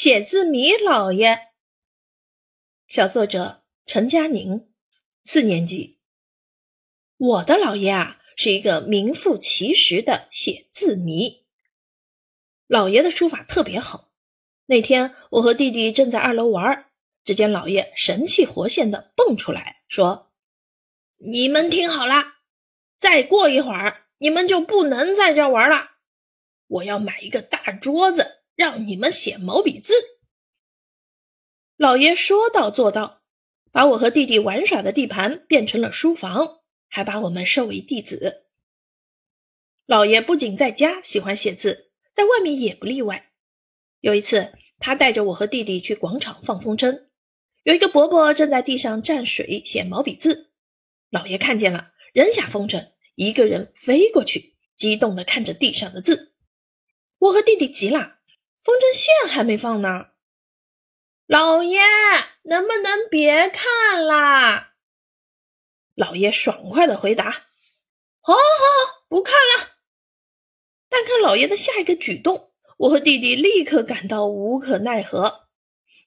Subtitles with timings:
[0.00, 1.48] 写字谜老爷。
[2.86, 4.68] 小作者陈佳宁，
[5.24, 5.98] 四年级。
[7.16, 11.44] 我的姥爷啊，是一个名副其实的写字谜。
[12.68, 14.12] 姥爷的书法特别好。
[14.66, 16.86] 那天我和弟弟正在二楼玩，
[17.24, 20.30] 只见姥爷神气活现的蹦出来说
[21.18, 22.34] ：“你们听好了，
[22.96, 25.96] 再过一会儿你们就不能在这玩了。
[26.68, 29.92] 我要买一个大桌子。”让你们写毛笔字。
[31.76, 33.22] 老爷说到做到，
[33.70, 36.58] 把我和弟弟玩耍的地盘变成了书房，
[36.88, 38.46] 还把我们收为弟子。
[39.86, 43.30] 老爷不仅在家喜欢写字，在外面也不例外。
[44.00, 47.04] 有一次，他带着我和弟弟去广场放风筝，
[47.62, 50.50] 有一个伯伯正在地上蘸水写毛笔字。
[51.10, 56.34] 老爷看见了，扔下风筝，一个人飞过去，激动地看着地上的字。
[57.18, 58.17] 我和弟弟急了。
[58.62, 60.08] 风筝线还没放呢，
[61.26, 61.80] 老爷
[62.42, 64.74] 能不能别看啦？
[65.94, 67.30] 老爷爽快的回答
[68.20, 69.78] ：“好，好，好，不看了。”
[70.88, 75.48] 但看老爷的下一个举动，我和弟弟立刻感到无可奈何，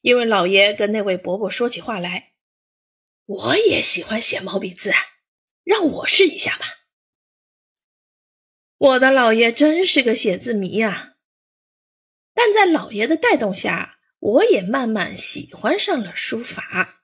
[0.01, 2.33] 因为老爷跟那位伯伯说起话来
[3.25, 4.93] ：“我也喜欢写毛笔字，
[5.63, 6.65] 让我试一下吧。”
[8.77, 11.10] 我的老爷真是个写字迷呀！
[12.33, 17.00] 但在老爷的带动下，我也慢慢喜欢上了书法。